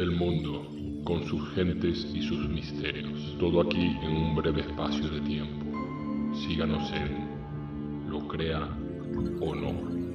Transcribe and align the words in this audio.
El 0.00 0.12
mundo, 0.12 0.66
con 1.04 1.26
sus 1.26 1.46
gentes 1.50 2.10
y 2.14 2.22
sus 2.22 2.48
misterios. 2.48 3.36
Todo 3.38 3.60
aquí 3.60 3.98
en 4.02 4.16
un 4.16 4.34
breve 4.34 4.62
espacio 4.62 5.06
de 5.10 5.20
tiempo. 5.20 5.66
Síganos 6.48 6.90
en 6.92 8.08
Lo 8.08 8.26
crea 8.26 8.66
o 9.42 9.54
no. 9.54 10.09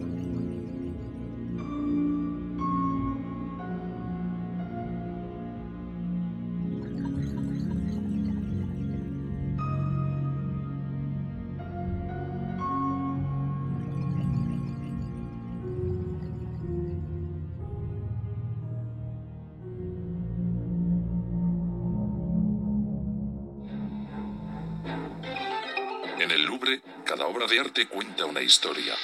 En 26.25 26.31
el 26.31 26.41
Louvre, 26.41 26.81
cada 27.05 27.27
obra 27.27 27.45
de 27.45 27.59
arte 27.59 27.85
cuenta 27.85 28.25
una 28.25 28.41
historia, 28.41 28.95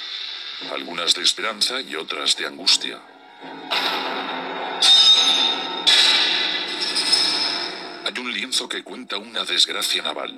algunas 0.72 1.14
de 1.14 1.22
esperanza 1.22 1.80
y 1.80 1.94
otras 1.94 2.36
de 2.36 2.46
angustia. 2.46 3.00
Hay 8.04 8.18
un 8.18 8.32
lienzo 8.32 8.68
que 8.68 8.82
cuenta 8.82 9.18
una 9.18 9.44
desgracia 9.44 10.02
naval. 10.02 10.34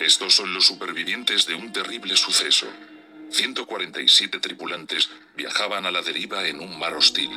Estos 0.00 0.34
son 0.34 0.54
los 0.54 0.64
supervivientes 0.64 1.44
de 1.44 1.56
un 1.56 1.70
terrible 1.74 2.16
suceso. 2.16 2.68
147 3.32 4.38
tripulantes 4.38 5.10
viajaban 5.36 5.84
a 5.84 5.90
la 5.90 6.00
deriva 6.00 6.48
en 6.48 6.58
un 6.58 6.78
mar 6.78 6.94
hostil. 6.94 7.30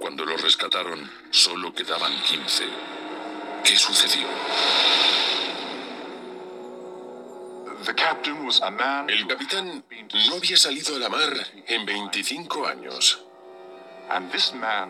Cuando 0.00 0.24
los 0.24 0.40
rescataron, 0.40 1.10
solo 1.30 1.74
quedaban 1.74 2.14
15. 2.22 2.64
¿Qué 3.64 3.76
sucedió? 3.76 4.26
El 9.08 9.26
capitán 9.26 9.84
no 10.28 10.36
había 10.36 10.56
salido 10.56 10.96
a 10.96 10.98
la 10.98 11.08
mar 11.08 11.32
en 11.66 11.84
25 11.84 12.66
años. 12.66 13.24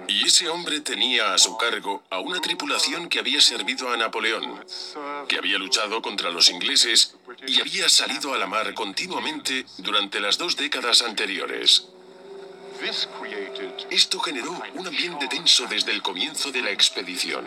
Y 0.08 0.24
ese 0.24 0.48
hombre 0.48 0.80
tenía 0.80 1.32
a 1.32 1.38
su 1.38 1.56
cargo 1.56 2.02
a 2.10 2.18
una 2.18 2.40
tripulación 2.40 3.08
que 3.08 3.20
había 3.20 3.40
servido 3.40 3.90
a 3.90 3.96
Napoleón, 3.96 4.64
que 5.28 5.38
había 5.38 5.58
luchado 5.58 6.02
contra 6.02 6.30
los 6.30 6.50
ingleses 6.50 7.16
y 7.46 7.60
había 7.60 7.88
salido 7.88 8.34
a 8.34 8.38
la 8.38 8.46
mar 8.46 8.74
continuamente 8.74 9.64
durante 9.78 10.20
las 10.20 10.38
dos 10.38 10.56
décadas 10.56 11.02
anteriores. 11.02 11.88
Esto 13.90 14.18
generó 14.18 14.60
un 14.74 14.86
ambiente 14.86 15.28
tenso 15.28 15.66
desde 15.66 15.92
el 15.92 16.02
comienzo 16.02 16.50
de 16.50 16.62
la 16.62 16.70
expedición. 16.70 17.44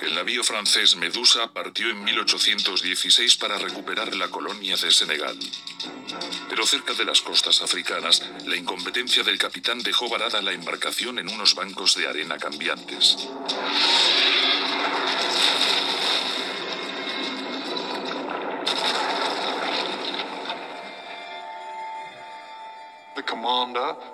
El 0.00 0.14
navío 0.14 0.44
francés 0.44 0.94
Medusa 0.94 1.52
partió 1.52 1.90
en 1.90 2.04
1816 2.04 3.36
para 3.36 3.58
recuperar 3.58 4.14
la 4.14 4.28
colonia 4.28 4.76
de 4.76 4.90
Senegal. 4.92 5.36
Pero 6.48 6.64
cerca 6.64 6.94
de 6.94 7.04
las 7.04 7.20
costas 7.22 7.60
africanas, 7.60 8.22
la 8.46 8.56
incompetencia 8.56 9.24
del 9.24 9.38
capitán 9.38 9.80
dejó 9.80 10.08
varada 10.08 10.40
la 10.42 10.52
embarcación 10.52 11.18
en 11.18 11.28
unos 11.28 11.54
bancos 11.56 11.96
de 11.96 12.06
arena 12.06 12.38
cambiantes. 12.38 13.16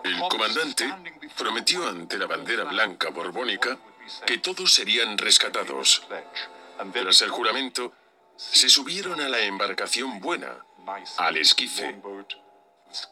El 0.04 0.20
comandante 0.28 0.94
prometió 1.36 1.88
ante 1.88 2.18
la 2.18 2.26
bandera 2.26 2.64
blanca 2.64 3.10
borbónica 3.10 3.78
que 4.24 4.38
todos 4.38 4.72
serían 4.72 5.18
rescatados. 5.18 6.02
Tras 6.92 7.22
el 7.22 7.30
juramento, 7.30 7.92
se 8.36 8.68
subieron 8.68 9.20
a 9.20 9.28
la 9.28 9.40
embarcación 9.40 10.20
buena, 10.20 10.64
al 11.18 11.36
esquife, 11.36 12.00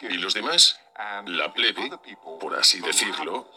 y 0.01 0.15
los 0.19 0.35
demás, 0.35 0.79
la 1.27 1.53
plebe, 1.53 1.91
por 2.41 2.57
así 2.59 2.81
decirlo, 2.81 3.51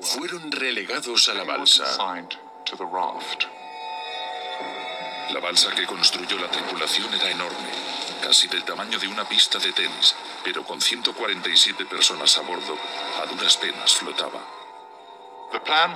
fueron 0.00 0.50
relegados 0.50 1.28
a 1.28 1.34
la 1.34 1.44
balsa. 1.44 1.84
La 5.30 5.40
balsa 5.40 5.74
que 5.74 5.86
construyó 5.86 6.38
la 6.38 6.50
tripulación 6.50 7.12
era 7.14 7.30
enorme, 7.30 7.70
casi 8.22 8.48
del 8.48 8.64
tamaño 8.64 8.98
de 8.98 9.08
una 9.08 9.26
pista 9.26 9.58
de 9.58 9.72
tenis, 9.72 10.14
pero 10.44 10.64
con 10.64 10.80
147 10.80 11.86
personas 11.86 12.36
a 12.38 12.42
bordo, 12.42 12.76
a 13.22 13.26
duras 13.26 13.56
penas 13.56 13.94
flotaba. 13.94 14.40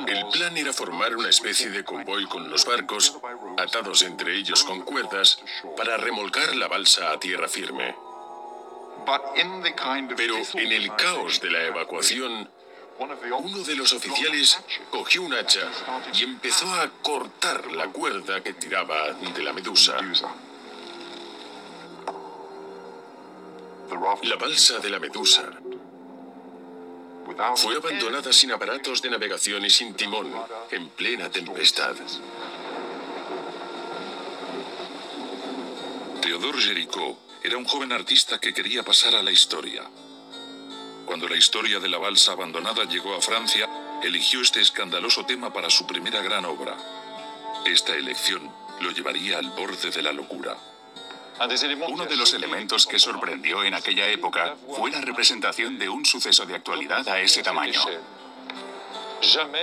El 0.06 0.26
plan 0.28 0.56
era 0.56 0.72
formar 0.72 1.16
una 1.16 1.30
especie 1.30 1.70
de 1.70 1.82
convoy 1.82 2.26
con 2.26 2.50
los 2.50 2.66
barcos, 2.66 3.16
atados 3.56 4.02
entre 4.02 4.36
ellos 4.36 4.62
con 4.64 4.82
cuerdas, 4.82 5.38
para 5.76 5.96
remolcar 5.96 6.54
la 6.56 6.68
balsa 6.68 7.10
a 7.10 7.18
tierra 7.18 7.48
firme. 7.48 7.96
Pero 10.16 10.36
en 10.54 10.72
el 10.72 10.94
caos 10.96 11.40
de 11.40 11.50
la 11.50 11.62
evacuación, 11.64 12.50
uno 12.98 13.58
de 13.62 13.76
los 13.76 13.92
oficiales 13.92 14.58
cogió 14.90 15.22
un 15.22 15.34
hacha 15.34 15.70
y 16.14 16.24
empezó 16.24 16.72
a 16.74 16.90
cortar 17.02 17.72
la 17.72 17.88
cuerda 17.88 18.42
que 18.42 18.52
tiraba 18.54 19.12
de 19.12 19.42
la 19.42 19.52
medusa. 19.52 19.96
La 24.22 24.36
balsa 24.36 24.78
de 24.80 24.90
la 24.90 24.98
medusa 24.98 25.52
fue 27.54 27.76
abandonada 27.76 28.32
sin 28.32 28.50
aparatos 28.52 29.02
de 29.02 29.10
navegación 29.10 29.64
y 29.64 29.70
sin 29.70 29.94
timón, 29.94 30.32
en 30.70 30.88
plena 30.88 31.30
tempestad. 31.30 31.94
Theodore 36.20 36.60
Géricault 36.60 37.18
era 37.42 37.56
un 37.56 37.64
joven 37.64 37.92
artista 37.92 38.38
que 38.40 38.52
quería 38.52 38.82
pasar 38.82 39.14
a 39.14 39.22
la 39.22 39.30
historia. 39.30 39.84
Cuando 41.04 41.28
la 41.28 41.36
historia 41.36 41.78
de 41.78 41.88
la 41.88 41.98
balsa 41.98 42.32
abandonada 42.32 42.84
llegó 42.84 43.14
a 43.14 43.20
Francia, 43.20 43.68
eligió 44.02 44.40
este 44.40 44.60
escandaloso 44.60 45.24
tema 45.26 45.52
para 45.52 45.70
su 45.70 45.86
primera 45.86 46.22
gran 46.22 46.44
obra. 46.44 46.76
Esta 47.64 47.94
elección 47.94 48.50
lo 48.80 48.90
llevaría 48.90 49.38
al 49.38 49.50
borde 49.50 49.90
de 49.90 50.02
la 50.02 50.12
locura. 50.12 50.56
Uno 51.88 52.06
de 52.06 52.16
los 52.16 52.32
elementos 52.34 52.86
que 52.86 52.98
sorprendió 52.98 53.62
en 53.64 53.74
aquella 53.74 54.08
época 54.08 54.56
fue 54.76 54.90
la 54.90 55.00
representación 55.00 55.78
de 55.78 55.88
un 55.88 56.04
suceso 56.04 56.46
de 56.46 56.54
actualidad 56.54 57.06
a 57.08 57.20
ese 57.20 57.42
tamaño. 57.42 57.80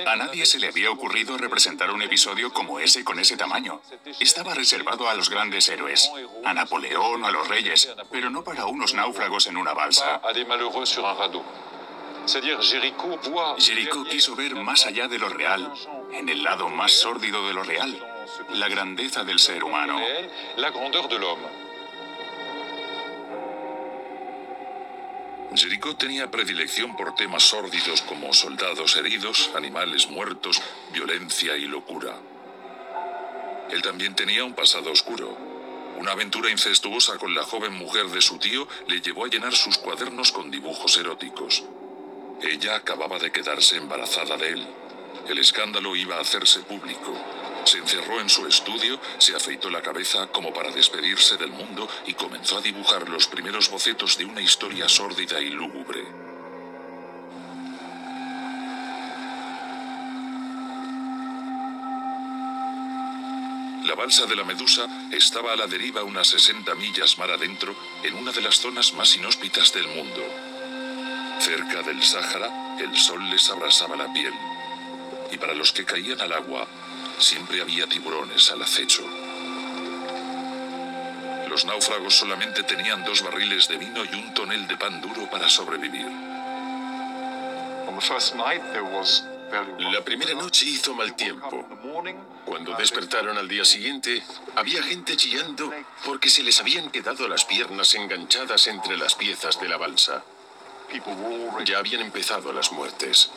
A 0.06 0.16
nadie 0.16 0.46
se 0.46 0.60
le 0.60 0.68
había 0.68 0.92
ocurrido 0.92 1.38
representar 1.38 1.92
un 1.92 2.02
episodio 2.02 2.52
como 2.52 2.80
ese 2.80 3.04
con 3.04 3.20
ese 3.20 3.38
tamaño. 3.38 3.82
Estaba 4.20 4.54
reservado 4.54 5.10
a 5.10 5.14
los 5.14 5.30
grandes 5.30 5.70
héroes, 5.70 6.12
a 6.44 6.54
Napoleón, 6.54 7.24
a 7.24 7.32
los 7.32 7.48
reyes, 7.48 7.90
pero 8.12 8.30
no 8.30 8.44
para 8.44 8.66
unos 8.66 8.94
náufragos 8.94 9.48
en 9.48 9.58
una 9.58 9.74
balsa. 9.74 10.22
Jericho 13.58 14.04
quiso 14.06 14.36
ver 14.36 14.56
más 14.56 14.86
allá 14.86 15.08
de 15.08 15.20
lo 15.20 15.30
real, 15.30 15.72
en 16.12 16.30
el 16.30 16.44
lado 16.44 16.70
más 16.70 16.92
sórdido 16.92 17.46
de 17.48 17.54
lo 17.54 17.64
real, 17.64 18.13
la 18.54 18.68
grandeza 18.68 19.24
del 19.24 19.40
ser 19.40 19.64
humano. 19.64 20.00
Jericho 25.56 25.96
tenía 25.96 26.32
predilección 26.32 26.96
por 26.96 27.14
temas 27.16 27.44
sórdidos 27.44 28.02
como 28.02 28.34
soldados 28.34 28.96
heridos, 28.96 29.52
animales 29.56 30.10
muertos, 30.10 30.62
violencia 30.92 31.56
y 31.58 31.66
locura. 31.66 32.16
Él 33.70 33.82
también 33.82 34.16
tenía 34.16 34.44
un 34.44 34.54
pasado 34.54 34.92
oscuro. 34.92 35.38
Una 36.00 36.12
aventura 36.12 36.50
incestuosa 36.50 37.18
con 37.18 37.36
la 37.36 37.44
joven 37.44 37.74
mujer 37.74 38.08
de 38.08 38.22
su 38.22 38.40
tío 38.40 38.68
le 38.88 39.00
llevó 39.00 39.26
a 39.26 39.30
llenar 39.30 39.54
sus 39.54 39.78
cuadernos 39.78 40.32
con 40.32 40.50
dibujos 40.50 40.98
eróticos. 40.98 41.64
Ella 42.42 42.76
acababa 42.76 43.20
de 43.20 43.32
quedarse 43.32 43.78
embarazada 43.78 44.38
de 44.38 44.50
él. 44.50 44.68
El 45.30 45.38
escándalo 45.38 45.96
iba 45.96 46.18
a 46.18 46.22
hacerse 46.22 46.60
público. 46.62 47.14
Se 47.66 47.78
encerró 47.78 48.20
en 48.20 48.30
su 48.30 48.46
estudio, 48.46 49.00
se 49.18 49.36
afeitó 49.36 49.70
la 49.70 49.82
cabeza 49.82 50.28
como 50.28 50.54
para 50.54 50.72
despedirse 50.72 51.38
del 51.38 51.52
mundo 51.52 51.88
y 52.06 52.14
comenzó 52.14 52.58
a 52.58 52.62
dibujar 52.62 53.08
los 53.10 53.28
primeros 53.28 53.70
bocetos 53.70 54.18
de 54.18 54.26
una 54.26 54.42
historia 54.42 54.90
sórdida 54.90 55.40
y 55.40 55.50
lúgubre. 55.50 56.04
La 63.86 63.96
balsa 63.96 64.26
de 64.26 64.36
la 64.36 64.44
Medusa 64.44 64.88
estaba 65.12 65.54
a 65.54 65.56
la 65.56 65.68
deriva 65.68 66.04
unas 66.04 66.28
60 66.28 66.74
millas 66.76 67.18
mar 67.18 67.32
adentro 67.32 67.76
en 68.04 68.16
una 68.16 68.32
de 68.32 68.42
las 68.42 68.60
zonas 68.60 68.94
más 68.94 69.16
inhóspitas 69.16 69.74
del 69.74 69.88
mundo. 69.88 70.22
Cerca 71.40 71.82
del 71.84 72.02
Sáhara, 72.02 72.78
el 72.80 72.98
sol 72.98 73.30
les 73.30 73.50
abrasaba 73.50 73.96
la 73.96 74.12
piel. 74.12 74.34
Y 75.32 75.38
para 75.38 75.54
los 75.54 75.74
que 75.74 75.86
caían 75.86 76.22
al 76.22 76.32
agua, 76.32 76.68
siempre 77.20 77.62
había 77.62 77.88
tiburones 77.88 78.52
al 78.52 78.62
acecho. 78.62 79.04
Los 81.50 81.66
náufragos 81.66 82.16
solamente 82.16 82.64
tenían 82.64 83.04
dos 83.06 83.22
barriles 83.22 83.68
de 83.68 83.78
vino 83.78 84.04
y 84.06 84.16
un 84.16 84.34
tonel 84.34 84.68
de 84.68 84.76
pan 84.76 85.02
duro 85.02 85.30
para 85.30 85.48
sobrevivir. 85.50 86.08
La 89.78 90.04
primera 90.04 90.34
noche 90.34 90.66
hizo 90.66 90.96
mal 90.96 91.16
tiempo. 91.16 91.66
Cuando 92.46 92.76
despertaron 92.76 93.38
al 93.38 93.48
día 93.48 93.64
siguiente, 93.64 94.24
había 94.56 94.82
gente 94.82 95.16
chillando 95.16 95.72
porque 96.04 96.30
se 96.30 96.44
les 96.44 96.60
habían 96.60 96.90
quedado 96.90 97.28
las 97.28 97.46
piernas 97.46 97.94
enganchadas 97.94 98.68
entre 98.68 98.98
las 98.98 99.14
piezas 99.14 99.60
de 99.60 99.70
la 99.70 99.78
balsa. 99.78 100.24
Ya 101.66 101.78
habían 101.78 102.02
empezado 102.02 102.52
las 102.52 102.72
muertes. 102.72 103.30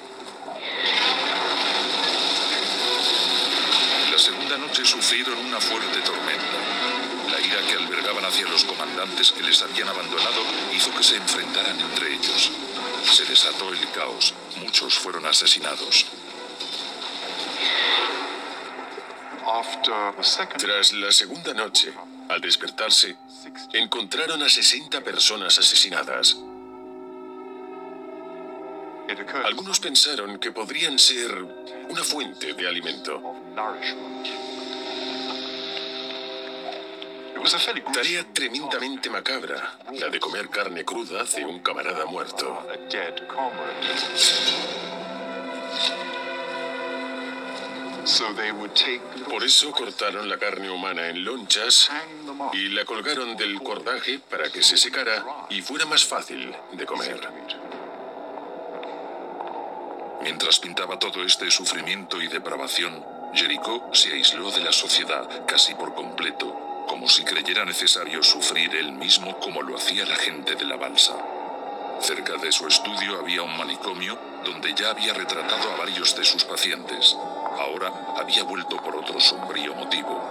Sufrieron 4.84 5.38
una 5.38 5.61
fuerte 5.61 6.00
tormenta. 6.00 6.56
La 7.31 7.40
ira 7.40 7.61
que 7.67 7.75
albergaban 7.75 8.25
hacia 8.25 8.49
los 8.49 8.64
comandantes 8.64 9.32
que 9.32 9.43
les 9.43 9.62
habían 9.62 9.88
abandonado 9.88 10.43
hizo 10.75 10.90
que 10.94 11.02
se 11.02 11.17
enfrentaran 11.17 11.78
entre 11.78 12.14
ellos. 12.14 12.50
Se 13.11 13.25
desató 13.25 13.69
el 13.73 13.90
caos. 13.93 14.34
Muchos 14.56 14.99
fueron 14.99 15.26
asesinados. 15.26 16.06
Tras 20.58 20.93
la 20.93 21.12
segunda 21.12 21.55
noche, 21.55 21.93
al 22.28 22.40
despertarse, 22.40 23.17
encontraron 23.73 24.43
a 24.43 24.49
60 24.49 25.00
personas 25.02 25.58
asesinadas. 25.58 26.37
Algunos 29.44 29.78
pensaron 29.78 30.38
que 30.38 30.50
podrían 30.50 30.99
ser 30.99 31.31
una 31.88 32.02
fuente 32.02 32.55
de 32.55 32.69
alimento. 32.69 33.23
Tarea 37.46 38.25
tremendamente 38.32 39.08
macabra, 39.08 39.78
la 39.93 40.08
de 40.08 40.19
comer 40.19 40.48
carne 40.48 40.84
cruda 40.84 41.22
de 41.22 41.44
un 41.44 41.60
camarada 41.60 42.04
muerto. 42.04 42.66
Por 49.31 49.44
eso 49.44 49.70
cortaron 49.70 50.28
la 50.28 50.38
carne 50.38 50.70
humana 50.70 51.08
en 51.08 51.25
lonchas 51.25 51.88
y 52.52 52.70
la 52.70 52.84
colgaron 52.84 53.37
del 53.37 53.62
cordaje 53.62 54.19
para 54.19 54.50
que 54.50 54.64
se 54.64 54.76
secara 54.76 55.25
y 55.49 55.62
fuera 55.62 55.87
más 55.87 56.04
fácil 56.04 56.52
de 56.72 56.84
comer. 56.84 57.20
Mientras 60.20 60.58
pintaba 60.58 60.99
todo 60.99 61.22
este 61.22 61.49
sufrimiento 61.52 62.20
y 62.20 62.26
depravación, 62.26 63.04
Jericó 63.34 63.88
se 63.92 64.14
aisló 64.14 64.50
de 64.50 64.64
la 64.64 64.72
sociedad 64.72 65.46
casi 65.46 65.76
por 65.76 65.94
completo 65.94 66.65
como 66.86 67.08
si 67.08 67.24
creyera 67.24 67.64
necesario 67.64 68.22
sufrir 68.22 68.74
él 68.74 68.92
mismo 68.92 69.38
como 69.38 69.62
lo 69.62 69.76
hacía 69.76 70.04
la 70.06 70.16
gente 70.16 70.54
de 70.54 70.64
la 70.64 70.76
balsa. 70.76 71.14
Cerca 72.00 72.36
de 72.36 72.52
su 72.52 72.66
estudio 72.66 73.18
había 73.18 73.42
un 73.42 73.56
manicomio 73.56 74.18
donde 74.44 74.74
ya 74.74 74.90
había 74.90 75.12
retratado 75.14 75.72
a 75.72 75.76
varios 75.76 76.14
de 76.16 76.24
sus 76.24 76.44
pacientes. 76.44 77.16
Ahora 77.58 77.92
había 78.16 78.44
vuelto 78.44 78.76
por 78.82 78.96
otro 78.96 79.18
sombrío 79.18 79.74
motivo. 79.74 80.22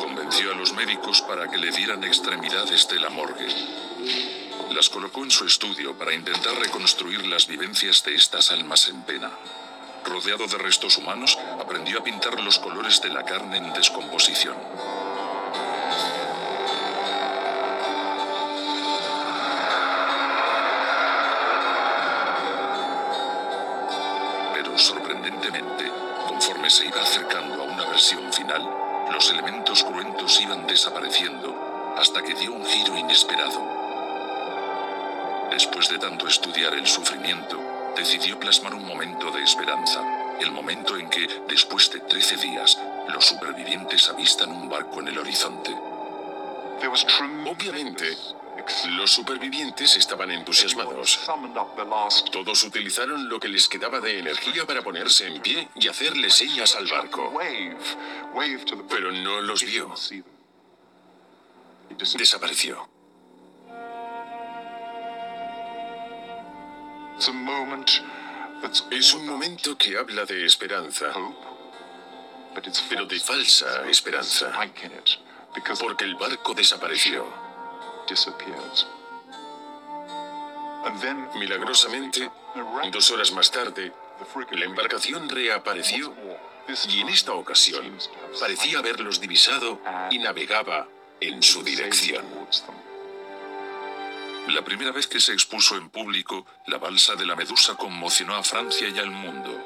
Convenció 0.00 0.52
a 0.52 0.54
los 0.54 0.72
médicos 0.74 1.22
para 1.22 1.48
que 1.48 1.58
le 1.58 1.70
dieran 1.70 2.04
extremidades 2.04 2.88
de 2.88 3.00
la 3.00 3.10
morgue. 3.10 3.48
Las 4.72 4.88
colocó 4.90 5.24
en 5.24 5.30
su 5.30 5.44
estudio 5.46 5.96
para 5.96 6.14
intentar 6.14 6.54
reconstruir 6.56 7.26
las 7.26 7.46
vivencias 7.46 8.04
de 8.04 8.14
estas 8.14 8.50
almas 8.50 8.88
en 8.88 9.02
pena 9.02 9.30
rodeado 10.08 10.46
de 10.46 10.58
restos 10.58 10.96
humanos, 10.98 11.38
aprendió 11.60 11.98
a 11.98 12.02
pintar 12.02 12.40
los 12.40 12.58
colores 12.58 13.00
de 13.02 13.10
la 13.10 13.24
carne 13.24 13.58
en 13.58 13.72
descomposición. 13.72 14.56
Pero 24.54 24.78
sorprendentemente, 24.78 25.92
conforme 26.26 26.70
se 26.70 26.86
iba 26.86 27.02
acercando 27.02 27.62
a 27.62 27.66
una 27.66 27.84
versión 27.84 28.32
final, 28.32 28.68
los 29.12 29.30
elementos 29.30 29.84
cruentos 29.84 30.40
iban 30.40 30.66
desapareciendo 30.66 31.94
hasta 31.96 32.22
que 32.22 32.34
dio 32.34 32.52
un 32.52 32.64
giro 32.64 32.96
inesperado. 32.96 33.60
Después 35.50 35.88
de 35.88 35.98
tanto 35.98 36.26
estudiar 36.28 36.74
el 36.74 36.86
sufrimiento, 36.86 37.77
decidió 37.98 38.38
plasmar 38.38 38.74
un 38.74 38.86
momento 38.86 39.30
de 39.32 39.42
esperanza, 39.42 40.00
el 40.40 40.52
momento 40.52 40.96
en 40.96 41.10
que, 41.10 41.26
después 41.48 41.90
de 41.90 41.98
13 41.98 42.36
días, 42.36 42.78
los 43.12 43.26
supervivientes 43.26 44.08
avistan 44.08 44.52
un 44.52 44.68
barco 44.68 45.00
en 45.00 45.08
el 45.08 45.18
horizonte. 45.18 45.74
Obviamente, 47.44 48.16
los 48.90 49.10
supervivientes 49.10 49.96
estaban 49.96 50.30
entusiasmados. 50.30 51.18
Todos 52.30 52.62
utilizaron 52.62 53.28
lo 53.28 53.40
que 53.40 53.48
les 53.48 53.68
quedaba 53.68 53.98
de 53.98 54.20
energía 54.20 54.64
para 54.64 54.82
ponerse 54.82 55.26
en 55.26 55.42
pie 55.42 55.68
y 55.74 55.88
hacerle 55.88 56.30
señas 56.30 56.76
al 56.76 56.86
barco. 56.86 57.32
Pero 58.88 59.10
no 59.10 59.40
los 59.40 59.64
vio. 59.64 59.92
Desapareció. 62.16 62.97
Es 68.90 69.14
un 69.14 69.26
momento 69.26 69.76
que 69.76 69.98
habla 69.98 70.24
de 70.24 70.46
esperanza, 70.46 71.12
pero 72.88 73.06
de 73.06 73.18
falsa 73.18 73.88
esperanza, 73.88 74.52
porque 75.80 76.04
el 76.04 76.14
barco 76.14 76.54
desapareció. 76.54 77.26
Milagrosamente, 81.34 82.30
dos 82.92 83.10
horas 83.10 83.32
más 83.32 83.50
tarde, 83.50 83.92
la 84.52 84.64
embarcación 84.64 85.28
reapareció. 85.28 86.14
Y 86.88 87.00
en 87.00 87.08
esta 87.08 87.32
ocasión 87.32 87.98
parecía 88.38 88.78
haberlos 88.78 89.20
divisado 89.20 89.80
y 90.10 90.18
navegaba 90.18 90.86
en 91.20 91.42
su 91.42 91.62
dirección. 91.62 92.24
La 94.48 94.64
primera 94.64 94.92
vez 94.92 95.06
que 95.06 95.20
se 95.20 95.34
expuso 95.34 95.76
en 95.76 95.90
público, 95.90 96.46
la 96.68 96.78
balsa 96.78 97.14
de 97.14 97.26
la 97.26 97.36
Medusa 97.36 97.76
conmocionó 97.76 98.34
a 98.34 98.42
Francia 98.42 98.88
y 98.88 98.98
al 98.98 99.10
mundo. 99.10 99.62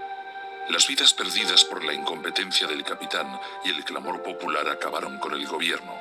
Las 0.70 0.88
vidas 0.88 1.14
perdidas 1.14 1.64
por 1.64 1.84
la 1.84 1.94
incompetencia 1.94 2.66
del 2.66 2.82
capitán 2.82 3.40
y 3.64 3.70
el 3.70 3.84
clamor 3.84 4.24
popular 4.24 4.68
acabaron 4.68 5.20
con 5.20 5.34
el 5.34 5.46
gobierno. 5.46 5.94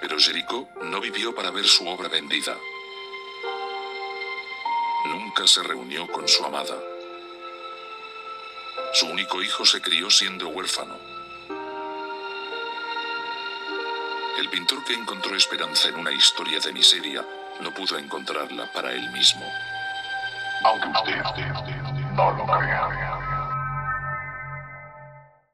Pero 0.00 0.18
Jericó 0.18 0.68
no 0.82 1.00
vivió 1.00 1.32
para 1.36 1.52
ver 1.52 1.66
su 1.66 1.86
obra 1.86 2.08
vendida. 2.08 2.56
Nunca 5.06 5.46
se 5.46 5.62
reunió 5.62 6.08
con 6.08 6.26
su 6.26 6.44
amada. 6.44 6.80
Su 8.92 9.06
único 9.06 9.40
hijo 9.40 9.64
se 9.64 9.80
crió 9.80 10.10
siendo 10.10 10.48
huérfano. 10.48 11.11
El 14.38 14.48
pintor 14.48 14.82
que 14.84 14.94
encontró 14.94 15.36
esperanza 15.36 15.88
en 15.88 15.96
una 15.96 16.10
historia 16.10 16.58
de 16.58 16.72
miseria 16.72 17.24
no 17.60 17.70
pudo 17.70 17.98
encontrarla 17.98 18.66
para 18.72 18.92
él 18.92 19.10
mismo. 19.10 19.44
Aunque 20.64 20.88
usted, 20.88 21.22
no 22.14 22.30
lo 22.32 22.46
crea. 22.46 23.21